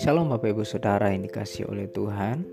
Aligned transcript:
Shalom 0.00 0.32
Bapak 0.32 0.56
Ibu 0.56 0.64
Saudara 0.64 1.12
yang 1.12 1.28
dikasih 1.28 1.68
oleh 1.68 1.84
Tuhan. 1.92 2.48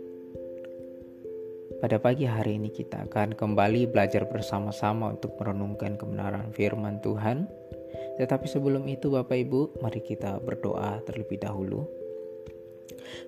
Pada 1.79 2.03
pagi 2.03 2.27
hari 2.27 2.59
ini 2.59 2.67
kita 2.67 3.07
akan 3.07 3.39
kembali 3.39 3.87
belajar 3.87 4.27
bersama-sama 4.27 5.15
untuk 5.15 5.39
merenungkan 5.39 5.95
kebenaran 5.95 6.51
firman 6.51 6.99
Tuhan. 6.99 7.47
Tetapi 8.19 8.43
sebelum 8.51 8.83
itu 8.91 9.07
Bapak 9.07 9.39
Ibu 9.39 9.79
mari 9.79 10.03
kita 10.03 10.43
berdoa 10.43 10.99
terlebih 11.07 11.39
dahulu 11.39 12.00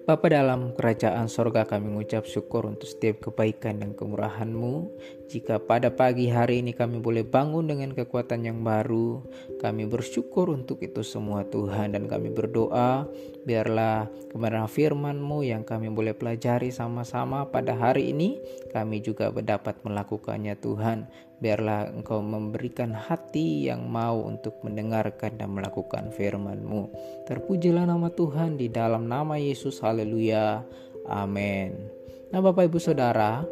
Bapa 0.04 0.27
dalam 0.27 0.75
kerajaan 0.75 1.31
sorga 1.31 1.63
kami 1.63 1.88
mengucap 1.88 2.27
syukur 2.27 2.68
untuk 2.68 2.91
setiap 2.91 3.29
kebaikan 3.29 3.79
dan 3.79 3.95
kemurahan-Mu. 3.95 4.91
Jika 5.31 5.63
pada 5.63 5.89
pagi 5.89 6.27
hari 6.29 6.61
ini 6.61 6.75
kami 6.75 6.99
boleh 6.99 7.23
bangun 7.23 7.66
dengan 7.66 7.95
kekuatan 7.95 8.45
yang 8.45 8.61
baru, 8.61 9.23
kami 9.63 9.88
bersyukur 9.88 10.52
untuk 10.52 10.84
itu 10.84 11.02
semua 11.02 11.48
Tuhan 11.48 11.95
dan 11.95 12.05
kami 12.05 12.30
berdoa 12.30 13.07
biarlah 13.43 14.07
kebenaran 14.31 14.71
firman-Mu 14.71 15.43
yang 15.43 15.67
kami 15.67 15.91
boleh 15.91 16.15
pelajari 16.15 16.71
sama-sama 16.71 17.48
pada 17.52 17.76
hari 17.76 18.15
ini, 18.15 18.40
kami 18.71 19.04
juga 19.04 19.29
dapat 19.29 19.84
melakukannya 19.84 20.55
Tuhan. 20.57 21.07
Biarlah 21.43 21.91
Engkau 21.91 22.23
memberikan 22.23 22.95
hati 22.95 23.67
yang 23.67 23.91
mau 23.91 24.23
untuk 24.23 24.63
mendengarkan 24.63 25.35
dan 25.35 25.51
melakukan 25.51 26.07
firman-Mu. 26.15 26.88
Terpujilah 27.27 27.84
nama 27.84 28.07
Tuhan 28.07 28.55
di 28.55 28.71
dalam 28.71 29.11
nama 29.11 29.35
Yesus. 29.35 29.84
Haleluya. 29.84 30.63
Amin. 31.03 31.75
Nah, 32.31 32.39
Bapak 32.39 32.71
Ibu 32.71 32.79
Saudara, 32.79 33.43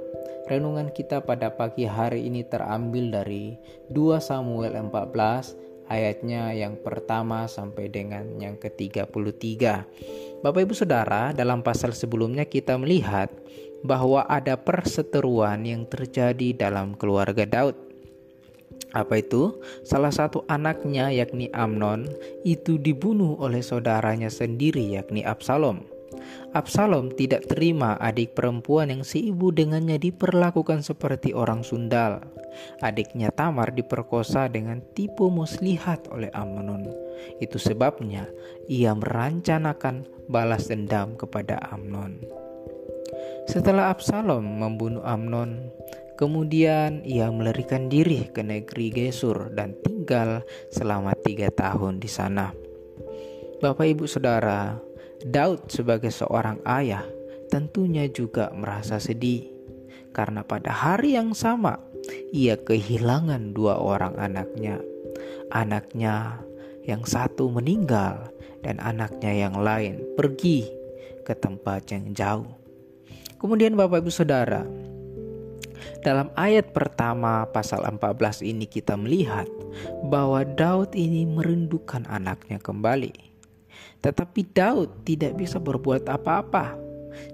renungan 0.47 0.95
kita 0.95 1.19
pada 1.27 1.51
pagi 1.51 1.83
hari 1.83 2.31
ini 2.31 2.47
terambil 2.47 3.11
dari 3.11 3.59
2 3.91 4.23
Samuel 4.23 4.79
14 4.87 5.91
ayatnya 5.91 6.55
yang 6.55 6.79
pertama 6.79 7.51
sampai 7.51 7.91
dengan 7.91 8.39
yang 8.39 8.55
ke-33. 8.55 9.11
Bapak 10.39 10.61
Ibu 10.63 10.71
Saudara, 10.71 11.35
dalam 11.35 11.59
pasal 11.59 11.91
sebelumnya 11.91 12.47
kita 12.47 12.79
melihat 12.79 13.27
bahwa 13.81 14.25
ada 14.29 14.57
perseteruan 14.57 15.65
yang 15.65 15.85
terjadi 15.89 16.53
dalam 16.53 16.93
keluarga 16.97 17.45
Daud. 17.45 17.77
Apa 18.91 19.23
itu? 19.23 19.55
Salah 19.87 20.11
satu 20.11 20.43
anaknya 20.51 21.15
yakni 21.15 21.47
Amnon 21.55 22.11
itu 22.43 22.75
dibunuh 22.75 23.39
oleh 23.39 23.63
saudaranya 23.63 24.27
sendiri 24.27 24.83
yakni 24.83 25.23
Absalom. 25.23 25.87
Absalom 26.51 27.15
tidak 27.15 27.47
terima 27.47 27.95
adik 27.95 28.35
perempuan 28.35 28.91
yang 28.91 29.07
seibu 29.07 29.55
dengannya 29.55 29.95
diperlakukan 29.95 30.83
seperti 30.83 31.31
orang 31.31 31.63
sundal. 31.63 32.19
Adiknya 32.83 33.31
Tamar 33.31 33.71
diperkosa 33.71 34.51
dengan 34.51 34.83
tipu 34.91 35.31
muslihat 35.31 36.11
oleh 36.11 36.27
Amnon. 36.35 36.91
Itu 37.39 37.55
sebabnya 37.55 38.27
ia 38.67 38.91
merancanakan 38.91 40.27
balas 40.27 40.67
dendam 40.67 41.15
kepada 41.15 41.55
Amnon. 41.71 42.19
Setelah 43.51 43.91
Absalom 43.91 44.63
membunuh 44.63 45.03
Amnon, 45.03 45.75
kemudian 46.15 47.03
ia 47.03 47.27
melarikan 47.27 47.91
diri 47.91 48.31
ke 48.31 48.39
negeri 48.39 48.95
Gesur 48.95 49.51
dan 49.51 49.75
tinggal 49.83 50.47
selama 50.71 51.11
tiga 51.19 51.51
tahun 51.51 51.99
di 51.99 52.07
sana. 52.07 52.55
Bapak, 53.59 53.91
ibu, 53.91 54.07
saudara, 54.07 54.79
Daud 55.27 55.67
sebagai 55.67 56.15
seorang 56.15 56.63
ayah 56.63 57.03
tentunya 57.51 58.07
juga 58.07 58.55
merasa 58.55 59.03
sedih 59.03 59.51
karena 60.15 60.47
pada 60.47 60.71
hari 60.71 61.19
yang 61.19 61.35
sama 61.35 61.75
ia 62.31 62.55
kehilangan 62.55 63.51
dua 63.51 63.83
orang 63.83 64.15
anaknya. 64.15 64.79
Anaknya 65.51 66.39
yang 66.87 67.03
satu 67.03 67.51
meninggal 67.51 68.31
dan 68.63 68.79
anaknya 68.79 69.35
yang 69.35 69.59
lain 69.59 69.99
pergi 70.15 70.71
ke 71.27 71.35
tempat 71.35 71.91
yang 71.91 72.15
jauh. 72.15 72.60
Kemudian 73.41 73.73
Bapak 73.73 74.05
Ibu 74.05 74.13
Saudara, 74.13 74.61
dalam 76.05 76.29
ayat 76.37 76.77
pertama 76.77 77.49
pasal 77.49 77.81
14 77.81 78.45
ini 78.45 78.69
kita 78.69 78.93
melihat 78.93 79.49
bahwa 80.05 80.45
Daud 80.45 80.93
ini 80.93 81.25
merindukan 81.25 82.05
anaknya 82.05 82.61
kembali. 82.61 83.33
Tetapi 84.05 84.41
Daud 84.53 85.05
tidak 85.09 85.41
bisa 85.41 85.57
berbuat 85.57 86.05
apa-apa. 86.05 86.77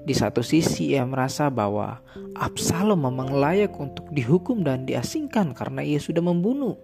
Di 0.08 0.16
satu 0.16 0.40
sisi 0.40 0.96
ia 0.96 1.04
merasa 1.04 1.52
bahwa 1.52 2.00
Absalom 2.40 3.04
memang 3.04 3.36
layak 3.36 3.76
untuk 3.76 4.08
dihukum 4.16 4.64
dan 4.64 4.88
diasingkan 4.88 5.52
karena 5.52 5.84
ia 5.84 6.00
sudah 6.00 6.24
membunuh. 6.24 6.80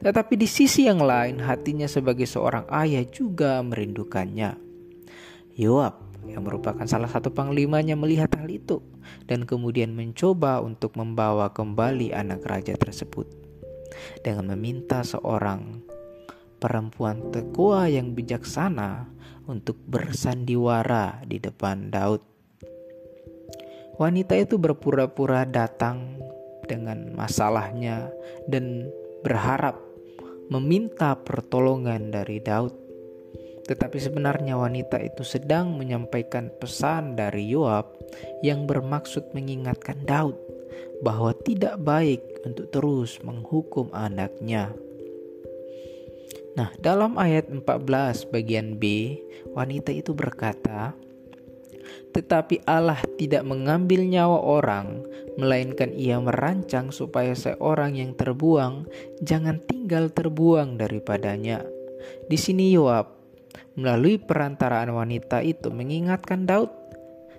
Tetapi 0.00 0.32
di 0.36 0.48
sisi 0.48 0.88
yang 0.88 1.04
lain 1.04 1.44
hatinya 1.44 1.84
sebagai 1.84 2.24
seorang 2.24 2.64
ayah 2.72 3.04
juga 3.04 3.60
merindukannya. 3.60 4.56
Yoab 5.56 6.05
yang 6.30 6.42
merupakan 6.44 6.84
salah 6.84 7.08
satu 7.10 7.32
panglimanya 7.32 7.94
melihat 7.94 8.30
hal 8.36 8.48
itu 8.50 8.82
dan 9.26 9.46
kemudian 9.46 9.94
mencoba 9.94 10.60
untuk 10.60 10.94
membawa 10.98 11.50
kembali 11.54 12.12
anak 12.12 12.44
raja 12.46 12.74
tersebut 12.74 13.26
dengan 14.20 14.54
meminta 14.54 15.02
seorang 15.06 15.82
perempuan 16.58 17.30
tekua 17.30 17.86
yang 17.86 18.12
bijaksana 18.16 19.06
untuk 19.46 19.78
bersandiwara 19.86 21.22
di 21.22 21.38
depan 21.38 21.92
Daud. 21.92 22.22
Wanita 23.96 24.36
itu 24.36 24.60
berpura-pura 24.60 25.48
datang 25.48 26.20
dengan 26.68 27.16
masalahnya 27.16 28.12
dan 28.44 28.92
berharap 29.24 29.80
meminta 30.52 31.16
pertolongan 31.16 32.12
dari 32.12 32.42
Daud. 32.42 32.85
Tetapi 33.66 33.98
sebenarnya 33.98 34.54
wanita 34.54 35.02
itu 35.02 35.26
sedang 35.26 35.74
menyampaikan 35.74 36.54
pesan 36.54 37.18
dari 37.18 37.50
Yoab 37.50 37.90
yang 38.46 38.64
bermaksud 38.64 39.34
mengingatkan 39.34 40.06
Daud 40.06 40.38
bahwa 41.02 41.34
tidak 41.42 41.76
baik 41.82 42.22
untuk 42.46 42.70
terus 42.70 43.18
menghukum 43.26 43.90
anaknya. 43.90 44.72
Nah, 46.56 46.72
dalam 46.80 47.20
ayat 47.20 47.52
14 47.52 48.24
bagian 48.32 48.80
B, 48.80 49.12
wanita 49.52 49.92
itu 49.92 50.16
berkata, 50.16 50.96
"Tetapi 52.16 52.64
Allah 52.64 53.02
tidak 53.20 53.44
mengambil 53.44 54.00
nyawa 54.08 54.40
orang, 54.40 55.04
melainkan 55.36 55.92
Ia 55.92 56.16
merancang 56.16 56.88
supaya 56.96 57.36
seorang 57.36 58.00
yang 58.00 58.16
terbuang 58.16 58.88
jangan 59.20 59.60
tinggal 59.68 60.08
terbuang 60.08 60.80
daripadanya." 60.80 61.60
Di 62.24 62.40
sini 62.40 62.72
Yoab 62.72 63.15
melalui 63.76 64.16
perantaraan 64.16 64.88
wanita 64.88 65.44
itu 65.44 65.68
mengingatkan 65.68 66.48
Daud 66.48 66.72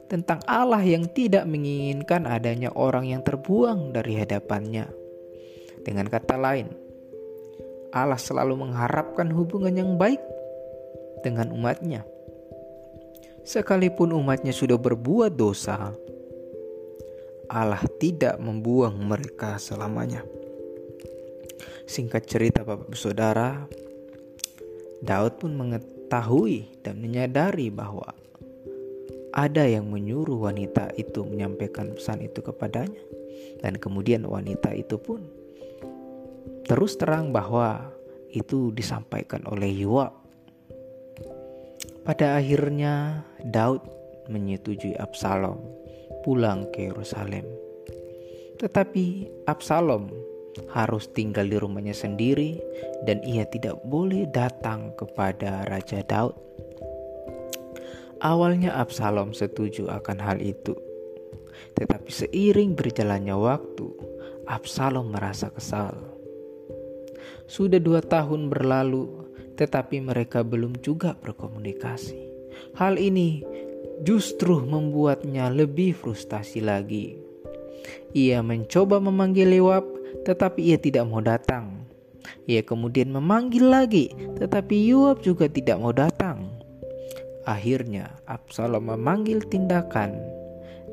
tentang 0.07 0.39
Allah 0.47 0.79
yang 0.85 1.09
tidak 1.11 1.43
menginginkan 1.49 2.23
adanya 2.29 2.71
orang 2.71 3.09
yang 3.09 3.25
terbuang 3.25 3.91
dari 3.91 4.15
hadapannya. 4.15 4.87
Dengan 5.83 6.07
kata 6.07 6.37
lain, 6.37 6.71
Allah 7.91 8.21
selalu 8.21 8.69
mengharapkan 8.69 9.27
hubungan 9.33 9.73
yang 9.75 9.91
baik 9.97 10.21
dengan 11.25 11.51
umatnya. 11.51 12.05
Sekalipun 13.43 14.13
umatnya 14.13 14.51
sudah 14.51 14.77
berbuat 14.77 15.33
dosa, 15.35 15.95
Allah 17.47 17.83
tidak 17.97 18.37
membuang 18.37 18.95
mereka 18.99 19.55
selamanya. 19.55 20.23
Singkat 21.87 22.23
cerita 22.27 22.67
Bapak 22.67 22.91
Saudara, 22.99 23.63
Daud 24.99 25.39
pun 25.39 25.55
mengetahui 25.55 25.96
mengetahui 26.07 26.79
dan 26.87 27.03
menyadari 27.03 27.67
bahwa 27.67 28.15
ada 29.35 29.67
yang 29.67 29.91
menyuruh 29.91 30.47
wanita 30.47 30.95
itu 30.95 31.27
menyampaikan 31.27 31.91
pesan 31.91 32.23
itu 32.23 32.39
kepadanya, 32.39 33.03
dan 33.59 33.75
kemudian 33.75 34.23
wanita 34.23 34.71
itu 34.71 34.95
pun 34.95 35.27
terus 36.63 36.95
terang 36.95 37.35
bahwa 37.35 37.91
itu 38.31 38.71
disampaikan 38.71 39.43
oleh 39.51 39.67
Yoab. 39.83 40.15
Pada 42.07 42.39
akhirnya, 42.39 43.27
Daud 43.43 43.83
menyetujui 44.31 44.95
Absalom 44.95 45.59
pulang 46.23 46.71
ke 46.71 46.87
Yerusalem, 46.87 47.43
tetapi 48.63 49.27
Absalom 49.43 50.07
harus 50.73 51.09
tinggal 51.11 51.45
di 51.47 51.57
rumahnya 51.57 51.93
sendiri 51.93 52.59
dan 53.05 53.21
ia 53.23 53.45
tidak 53.47 53.79
boleh 53.85 54.27
datang 54.29 54.93
kepada 54.97 55.65
Raja 55.69 56.01
Daud. 56.03 56.35
Awalnya 58.17 58.73
Absalom 58.73 59.37
setuju 59.37 59.93
akan 59.93 60.17
hal 60.17 60.41
itu. 60.41 60.73
Tetapi 61.77 62.09
seiring 62.09 62.73
berjalannya 62.73 63.37
waktu, 63.37 63.87
Absalom 64.49 65.13
merasa 65.13 65.53
kesal. 65.53 65.93
Sudah 67.45 67.77
dua 67.77 68.01
tahun 68.01 68.49
berlalu, 68.49 69.27
tetapi 69.57 70.01
mereka 70.01 70.41
belum 70.41 70.81
juga 70.81 71.13
berkomunikasi. 71.13 72.17
Hal 72.77 72.97
ini 72.97 73.45
justru 74.01 74.61
membuatnya 74.61 75.49
lebih 75.49 75.93
frustasi 75.97 76.61
lagi. 76.61 77.17
Ia 78.13 78.41
mencoba 78.45 79.01
memanggil 79.01 79.57
Yoab, 79.57 79.85
tetapi 80.23 80.73
ia 80.73 80.77
tidak 80.79 81.07
mau 81.07 81.23
datang. 81.23 81.87
Ia 82.47 82.63
kemudian 82.63 83.11
memanggil 83.11 83.67
lagi, 83.67 84.11
tetapi 84.39 84.75
Yoab 84.91 85.23
juga 85.23 85.47
tidak 85.47 85.79
mau 85.79 85.95
datang. 85.95 86.47
Akhirnya 87.47 88.11
Absalom 88.27 88.91
memanggil 88.91 89.39
tindakan 89.47 90.19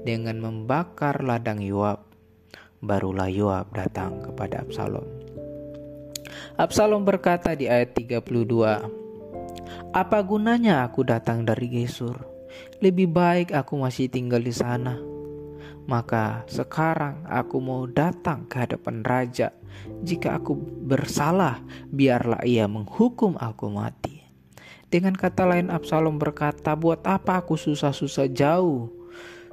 dengan 0.07 0.39
membakar 0.39 1.19
ladang 1.23 1.59
Yoab. 1.59 2.07
Barulah 2.79 3.27
Yoab 3.27 3.75
datang 3.75 4.23
kepada 4.23 4.63
Absalom. 4.63 5.07
Absalom 6.55 7.03
berkata 7.03 7.59
di 7.59 7.67
ayat 7.67 7.97
32, 7.99 8.87
"Apa 9.91 10.23
gunanya 10.23 10.87
aku 10.87 11.03
datang 11.03 11.43
dari 11.43 11.67
Gesur? 11.67 12.15
Lebih 12.79 13.11
baik 13.11 13.49
aku 13.51 13.75
masih 13.81 14.07
tinggal 14.07 14.39
di 14.39 14.55
sana." 14.55 15.14
Maka 15.85 16.49
sekarang 16.49 17.29
aku 17.29 17.61
mau 17.61 17.85
datang 17.85 18.49
ke 18.49 18.65
hadapan 18.65 19.05
raja. 19.05 19.53
Jika 20.01 20.41
aku 20.41 20.57
bersalah, 20.89 21.61
biarlah 21.93 22.41
ia 22.49 22.65
menghukum 22.65 23.37
aku 23.37 23.69
mati. 23.69 24.25
Dengan 24.89 25.13
kata 25.13 25.45
lain 25.45 25.69
Absalom 25.69 26.17
berkata, 26.17 26.73
"Buat 26.73 27.05
apa 27.05 27.43
aku 27.43 27.59
susah-susah 27.59 28.31
jauh 28.33 28.89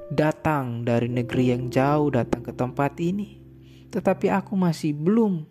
datang 0.08 0.86
dari 0.86 1.10
negeri 1.10 1.52
yang 1.52 1.68
jauh 1.68 2.08
datang 2.08 2.46
ke 2.46 2.54
tempat 2.54 2.96
ini? 3.02 3.42
Tetapi 3.92 4.32
aku 4.32 4.56
masih 4.56 4.96
belum 4.96 5.44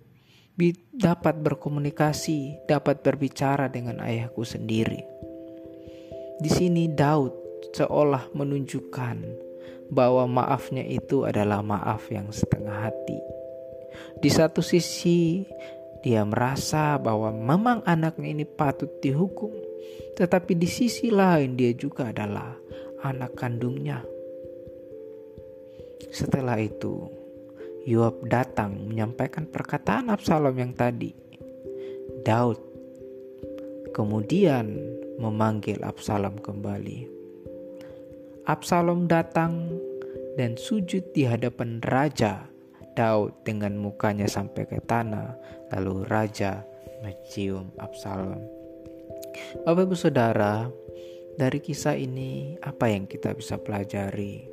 dapat 0.98 1.42
berkomunikasi, 1.42 2.66
dapat 2.66 3.06
berbicara 3.06 3.70
dengan 3.70 4.02
ayahku 4.02 4.42
sendiri." 4.42 5.04
Di 6.42 6.50
sini 6.50 6.90
Daud 6.90 7.38
seolah 7.76 8.34
menunjukkan 8.34 9.51
bahwa 9.92 10.24
maafnya 10.26 10.88
itu 10.88 11.28
adalah 11.28 11.60
maaf 11.60 12.08
yang 12.08 12.32
setengah 12.32 12.88
hati. 12.88 13.20
Di 14.24 14.32
satu 14.32 14.64
sisi, 14.64 15.44
dia 16.00 16.24
merasa 16.24 16.96
bahwa 16.96 17.30
memang 17.36 17.84
anaknya 17.84 18.32
ini 18.32 18.46
patut 18.48 18.90
dihukum, 19.04 19.52
tetapi 20.16 20.56
di 20.56 20.66
sisi 20.66 21.12
lain, 21.12 21.60
dia 21.60 21.76
juga 21.76 22.10
adalah 22.10 22.56
anak 23.04 23.36
kandungnya. 23.36 24.00
Setelah 26.08 26.56
itu, 26.58 27.06
Yoab 27.84 28.30
datang 28.30 28.78
menyampaikan 28.88 29.50
perkataan 29.50 30.14
Absalom 30.14 30.54
yang 30.56 30.72
tadi. 30.78 31.12
Daud 32.22 32.62
kemudian 33.92 34.78
memanggil 35.18 35.82
Absalom 35.82 36.38
kembali. 36.40 37.21
Absalom 38.52 39.08
datang 39.08 39.80
dan 40.36 40.60
sujud 40.60 41.16
di 41.16 41.24
hadapan 41.24 41.80
Raja 41.88 42.52
Daud 43.00 43.48
dengan 43.48 43.80
mukanya 43.80 44.28
sampai 44.28 44.68
ke 44.68 44.84
tanah. 44.84 45.40
Lalu 45.72 46.04
Raja 46.04 46.60
mencium 47.00 47.72
Absalom. 47.80 48.44
Bapak 49.64 49.88
Ibu 49.88 49.96
Saudara, 49.96 50.68
dari 51.40 51.64
kisah 51.64 51.96
ini 51.96 52.60
apa 52.60 52.92
yang 52.92 53.08
kita 53.08 53.32
bisa 53.32 53.56
pelajari? 53.56 54.44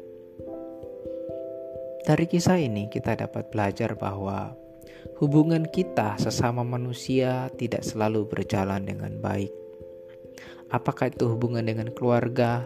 Dari 2.07 2.25
kisah 2.31 2.55
ini 2.55 2.87
kita 2.87 3.19
dapat 3.19 3.51
belajar 3.51 3.99
bahwa 3.99 4.55
hubungan 5.19 5.67
kita 5.67 6.15
sesama 6.23 6.63
manusia 6.63 7.51
tidak 7.59 7.83
selalu 7.83 8.31
berjalan 8.31 8.87
dengan 8.87 9.19
baik. 9.19 9.51
Apakah 10.71 11.11
itu 11.11 11.27
hubungan 11.35 11.67
dengan 11.67 11.91
keluarga, 11.91 12.63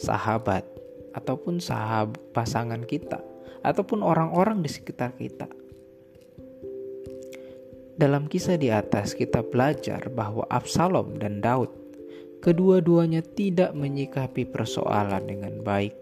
sahabat 0.00 0.64
ataupun 1.12 1.60
sahabat 1.60 2.16
pasangan 2.32 2.80
kita 2.88 3.20
ataupun 3.60 4.00
orang-orang 4.00 4.64
di 4.64 4.70
sekitar 4.72 5.12
kita. 5.20 5.46
Dalam 8.00 8.32
kisah 8.32 8.56
di 8.56 8.72
atas 8.72 9.12
kita 9.12 9.44
belajar 9.44 10.08
bahwa 10.08 10.48
Absalom 10.48 11.20
dan 11.20 11.44
Daud 11.44 11.68
kedua-duanya 12.40 13.20
tidak 13.20 13.76
menyikapi 13.76 14.48
persoalan 14.48 15.28
dengan 15.28 15.60
baik. 15.60 15.92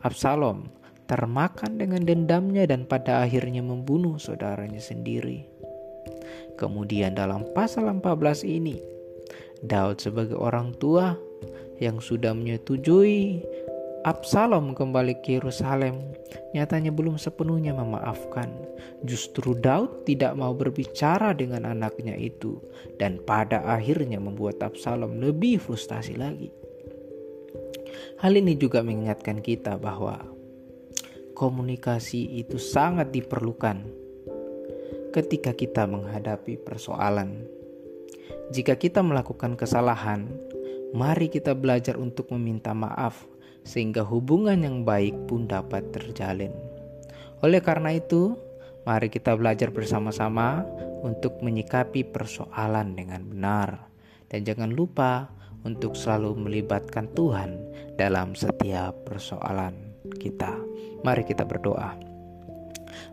Absalom 0.00 0.72
termakan 1.04 1.76
dengan 1.76 2.08
dendamnya 2.08 2.64
dan 2.64 2.88
pada 2.88 3.20
akhirnya 3.20 3.60
membunuh 3.60 4.16
saudaranya 4.16 4.80
sendiri. 4.80 5.44
Kemudian 6.56 7.12
dalam 7.12 7.44
pasal 7.52 7.92
14 7.92 8.48
ini, 8.48 8.80
Daud 9.60 10.00
sebagai 10.00 10.40
orang 10.40 10.72
tua 10.80 11.27
yang 11.78 12.02
sudah 12.02 12.34
menyetujui 12.34 13.42
Absalom 14.06 14.78
kembali 14.78 15.20
ke 15.26 15.42
Yerusalem 15.42 15.98
nyatanya 16.54 16.94
belum 16.94 17.18
sepenuhnya 17.18 17.74
memaafkan. 17.74 18.46
Justru 19.02 19.58
Daud 19.58 20.06
tidak 20.06 20.38
mau 20.38 20.54
berbicara 20.54 21.34
dengan 21.34 21.66
anaknya 21.66 22.14
itu 22.14 22.62
dan 22.96 23.18
pada 23.18 23.66
akhirnya 23.66 24.22
membuat 24.22 24.62
Absalom 24.62 25.18
lebih 25.18 25.58
frustasi 25.58 26.14
lagi. 26.14 26.48
Hal 28.22 28.38
ini 28.38 28.54
juga 28.54 28.86
mengingatkan 28.86 29.42
kita 29.42 29.76
bahwa 29.76 30.22
komunikasi 31.34 32.38
itu 32.38 32.58
sangat 32.58 33.10
diperlukan 33.10 33.82
ketika 35.10 35.54
kita 35.54 35.86
menghadapi 35.90 36.58
persoalan. 36.62 37.46
Jika 38.54 38.80
kita 38.80 39.04
melakukan 39.04 39.54
kesalahan, 39.60 40.32
Mari 40.96 41.28
kita 41.28 41.52
belajar 41.52 42.00
untuk 42.00 42.32
meminta 42.32 42.72
maaf, 42.72 43.28
sehingga 43.60 44.00
hubungan 44.00 44.64
yang 44.64 44.88
baik 44.88 45.12
pun 45.28 45.44
dapat 45.44 45.84
terjalin. 45.92 46.52
Oleh 47.44 47.60
karena 47.60 47.92
itu, 47.92 48.32
mari 48.88 49.12
kita 49.12 49.36
belajar 49.36 49.68
bersama-sama 49.68 50.64
untuk 51.04 51.44
menyikapi 51.44 52.08
persoalan 52.08 52.96
dengan 52.96 53.20
benar, 53.28 53.92
dan 54.32 54.48
jangan 54.48 54.72
lupa 54.72 55.28
untuk 55.68 55.92
selalu 55.92 56.48
melibatkan 56.48 57.12
Tuhan 57.12 57.60
dalam 58.00 58.32
setiap 58.32 58.96
persoalan 59.04 59.92
kita. 60.16 60.56
Mari 61.04 61.28
kita 61.28 61.44
berdoa. 61.44 62.07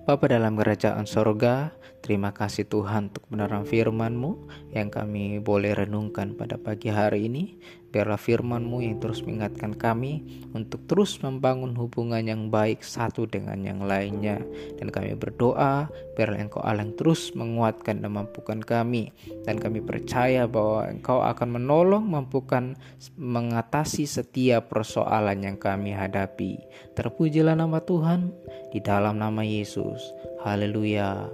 Bapa 0.06 0.30
dalam 0.30 0.56
kerajaan 0.56 1.10
sorga, 1.10 1.76
Terima 2.06 2.30
kasih 2.30 2.70
Tuhan 2.70 3.10
untuk 3.10 3.26
benaran 3.34 3.66
firman-Mu 3.66 4.46
yang 4.78 4.94
kami 4.94 5.42
boleh 5.42 5.74
renungkan 5.74 6.38
pada 6.38 6.54
pagi 6.54 6.94
hari 6.94 7.26
ini. 7.26 7.58
Biarlah 7.95 8.19
firman-Mu 8.19 8.83
yang 8.83 9.00
terus 9.00 9.24
mengingatkan 9.24 9.71
kami 9.71 10.44
untuk 10.51 10.83
terus 10.83 11.15
membangun 11.24 11.80
hubungan 11.80 12.27
yang 12.27 12.51
baik 12.51 12.83
satu 12.83 13.24
dengan 13.24 13.63
yang 13.63 13.88
lainnya. 13.88 14.44
Dan 14.75 14.92
kami 14.92 15.15
berdoa 15.15 15.88
biarlah 16.19 16.44
Engkau 16.44 16.59
Allah 16.59 16.83
yang 16.83 16.92
terus 17.00 17.31
menguatkan 17.39 18.03
dan 18.03 18.12
mampukan 18.12 18.59
kami. 18.59 19.15
Dan 19.47 19.63
kami 19.63 19.80
percaya 19.80 20.44
bahwa 20.44 20.92
Engkau 20.92 21.23
akan 21.23 21.56
menolong, 21.56 22.04
mampukan 22.04 22.75
mengatasi 23.16 24.04
setiap 24.04 24.75
persoalan 24.75 25.47
yang 25.47 25.56
kami 25.56 25.95
hadapi. 25.95 26.59
Terpujilah 26.99 27.56
nama 27.56 27.80
Tuhan 27.80 28.28
di 28.75 28.83
dalam 28.83 29.23
nama 29.23 29.40
Yesus. 29.40 30.04
Haleluya. 30.44 31.31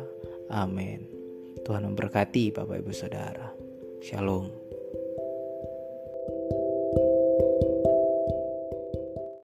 Amin. 0.53 1.10
Tuhan 1.65 1.89
memberkati 1.89 2.53
Bapak 2.53 2.86
Ibu 2.86 2.94
Saudara. 2.94 3.50
Shalom. 4.06 4.61